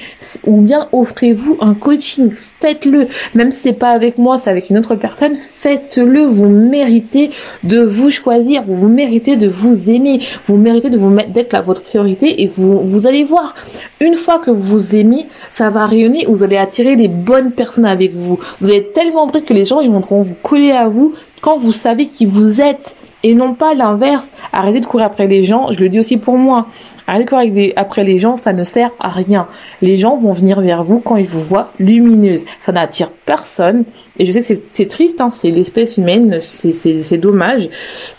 ou 0.47 0.61
bien 0.61 0.89
offrez-vous 0.93 1.57
un 1.61 1.75
coaching, 1.75 2.31
faites-le. 2.31 3.09
Même 3.35 3.51
si 3.51 3.61
c'est 3.61 3.73
pas 3.73 3.89
avec 3.89 4.19
moi, 4.19 4.37
c'est 4.37 4.51
avec 4.51 4.69
une 4.71 4.79
autre 4.79 4.95
personne, 4.95 5.35
faites-le. 5.37 6.27
Vous 6.27 6.49
méritez 6.49 7.31
de 7.65 7.81
vous 7.81 8.11
choisir, 8.11 8.65
vous 8.69 8.89
méritez 8.89 9.37
de 9.37 9.49
vous 9.49 9.91
aimer, 9.91 10.21
vous 10.47 10.59
méritez 10.59 10.91
de 10.91 10.99
vous 10.99 11.09
mettre 11.09 11.31
d'être 11.31 11.55
à 11.55 11.63
votre 11.63 11.83
priorité 11.83 12.43
et 12.43 12.47
vous 12.47 12.81
vous 12.85 13.07
allez 13.07 13.25
voir. 13.25 13.55
Une 14.01 14.15
fois 14.15 14.39
que 14.39 14.51
vous 14.51 14.95
aimez, 14.95 15.27
ça 15.51 15.71
va 15.71 15.87
rayonner, 15.87 16.27
vous 16.29 16.45
allez 16.45 16.59
attirer 16.59 16.95
les 16.95 17.09
bonnes 17.09 17.53
personnes 17.53 17.87
avec 17.87 18.15
vous. 18.15 18.39
Vous 18.61 18.71
allez 18.71 18.85
tellement 18.93 19.27
vrai 19.27 19.41
que 19.43 19.55
les 19.55 19.65
gens 19.65 19.78
ils 19.81 19.91
vont 19.91 20.01
vous 20.01 20.35
coller 20.43 20.73
à 20.73 20.89
vous 20.89 21.13
quand 21.43 21.57
vous 21.59 21.73
savez 21.73 22.07
qui 22.07 22.27
vous 22.27 22.61
êtes 22.61 22.97
et 23.23 23.35
non 23.35 23.55
pas 23.55 23.75
l'inverse. 23.75 24.29
Arrêtez 24.53 24.81
de 24.81 24.87
courir 24.87 25.07
après 25.07 25.27
les 25.27 25.43
gens, 25.43 25.73
je 25.73 25.81
le 25.81 25.89
dis 25.89 25.99
aussi 25.99 26.17
pour 26.17 26.39
moi. 26.39 26.67
Arrêtez 27.07 27.25
de 27.25 27.31
courir 27.31 27.73
après 27.77 28.05
les 28.05 28.19
gens, 28.19 28.37
ça 28.37 28.53
ne 28.53 28.65
sert 28.65 28.91
à 29.01 29.09
rien. 29.09 29.49
Les 29.83 29.97
gens 29.97 30.17
vont 30.17 30.33
venir 30.33 30.61
vers 30.61 30.85
vous 30.85 31.01
quand 31.01 31.17
ils 31.17 31.27
vous 31.27 31.43
voient 31.43 31.73
lumineuse. 31.79 32.45
Ça 32.61 32.73
n'attire 32.73 33.11
personne. 33.11 33.85
Et 34.19 34.25
je 34.25 34.33
sais 34.33 34.41
que 34.41 34.63
c'est 34.73 34.89
triste, 34.89 35.21
hein, 35.21 35.31
c'est 35.33 35.51
l'espèce 35.51 35.97
humaine, 35.97 36.39
c'est 36.41 37.19
dommage. 37.19 37.69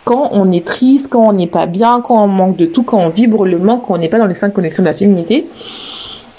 Quand 0.03 0.29
on 0.31 0.51
est 0.51 0.65
triste, 0.65 1.07
quand 1.09 1.29
on 1.29 1.33
n'est 1.33 1.47
pas 1.47 1.65
bien, 1.65 2.01
quand 2.01 2.23
on 2.23 2.27
manque 2.27 2.57
de 2.57 2.65
tout, 2.65 2.83
quand 2.83 2.99
on 2.99 3.09
vibre 3.09 3.45
le 3.45 3.57
manque, 3.57 3.83
quand 3.87 3.95
on 3.95 3.99
n'est 3.99 4.09
pas 4.09 4.19
dans 4.19 4.27
les 4.27 4.33
cinq 4.33 4.53
connexions 4.53 4.83
de 4.83 4.89
la 4.89 4.93
féminité, 4.93 5.45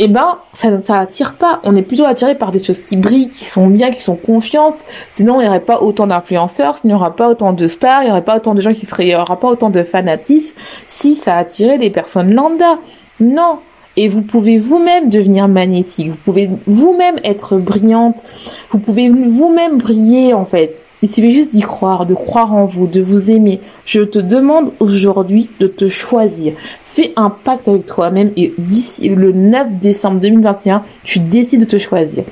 eh 0.03 0.09
ben, 0.09 0.39
ça 0.55 0.71
ne 0.71 0.81
attire 0.93 1.37
pas. 1.37 1.61
On 1.63 1.77
est 1.77 1.83
plutôt 1.83 2.07
attiré 2.07 2.35
par 2.35 2.53
des 2.53 2.63
choses 2.63 2.83
qui 2.85 2.97
brillent, 2.97 3.29
qui 3.29 3.45
sont 3.45 3.67
bien, 3.67 3.91
qui 3.91 4.01
sont 4.01 4.17
confiance. 4.17 4.87
Sinon, 5.13 5.41
il 5.41 5.45
n'y 5.45 5.49
aurait 5.49 5.61
pas 5.61 5.83
autant 5.83 6.07
d'influenceurs, 6.07 6.79
il 6.85 6.87
n'y 6.87 6.95
aurait 6.95 7.15
pas 7.15 7.29
autant 7.29 7.53
de 7.53 7.69
stars, 7.69 8.03
il 8.03 8.07
n'y 8.07 8.11
aurait 8.11 8.25
pas 8.25 8.37
autant 8.37 8.55
de 8.55 8.63
gens 8.63 8.73
qui 8.73 8.87
seraient, 8.87 9.05
il 9.05 9.09
n'y 9.09 9.15
aura 9.15 9.39
pas 9.39 9.49
autant 9.49 9.69
de 9.69 9.83
fanatisme 9.83 10.57
si 10.87 11.15
ça 11.15 11.37
attirait 11.37 11.77
des 11.77 11.91
personnes 11.91 12.35
lambda. 12.35 12.79
Non. 13.21 13.59
Et 13.97 14.09
vous 14.09 14.23
pouvez 14.23 14.59
vous-même 14.59 15.09
devenir 15.09 15.49
magnétique. 15.49 16.09
Vous 16.09 16.17
pouvez 16.17 16.51
vous-même 16.67 17.19
être 17.25 17.57
brillante. 17.57 18.23
Vous 18.71 18.79
pouvez 18.79 19.11
vous-même 19.11 19.79
briller, 19.79 20.33
en 20.33 20.45
fait. 20.45 20.85
Il 21.03 21.09
suffit 21.09 21.31
juste 21.31 21.53
d'y 21.53 21.63
croire, 21.63 22.05
de 22.05 22.15
croire 22.15 22.55
en 22.55 22.65
vous, 22.65 22.87
de 22.87 23.01
vous 23.01 23.31
aimer. 23.31 23.61
Je 23.87 24.03
te 24.03 24.19
demande 24.19 24.73
aujourd'hui 24.81 25.49
de 25.59 25.67
te 25.67 25.89
choisir. 25.89 26.53
Fais 26.85 27.13
un 27.17 27.31
pacte 27.31 27.69
avec 27.69 27.87
toi-même 27.87 28.33
et 28.37 28.53
d'ici 28.59 29.09
le 29.09 29.33
9 29.33 29.79
décembre 29.79 30.21
2021, 30.21 30.83
tu 31.05 31.21
décides 31.21 31.61
de 31.61 31.65
te 31.65 31.79
choisir. 31.79 32.25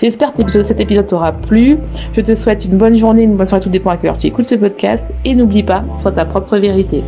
J'espère 0.00 0.32
que 0.32 0.62
cet 0.62 0.80
épisode 0.80 1.06
t'aura 1.06 1.32
plu. 1.32 1.78
Je 2.14 2.20
te 2.20 2.34
souhaite 2.34 2.64
une 2.64 2.78
bonne 2.78 2.96
journée, 2.96 3.22
une 3.22 3.36
bonne 3.36 3.46
soirée, 3.46 3.62
tout 3.62 3.70
dépend 3.70 3.90
à 3.90 3.96
quelle 3.96 4.10
heure 4.10 4.18
tu 4.18 4.26
écoutes 4.26 4.48
ce 4.48 4.56
podcast. 4.56 5.14
Et 5.24 5.36
n'oublie 5.36 5.62
pas, 5.62 5.84
sois 5.96 6.12
ta 6.12 6.24
propre 6.24 6.58
vérité. 6.58 7.04